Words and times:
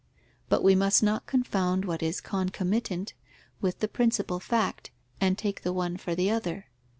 But 0.49 0.63
we 0.63 0.73
must 0.73 1.03
not 1.03 1.27
confound 1.27 1.85
what 1.85 2.01
is 2.01 2.21
concomitant, 2.21 3.13
with 3.61 3.81
the 3.81 3.87
principal 3.87 4.39
fact, 4.39 4.89
and 5.21 5.37
take 5.37 5.61
the 5.61 5.71
one 5.73 5.95
for 5.95 6.15
the 6.15 6.31
other. 6.31 6.65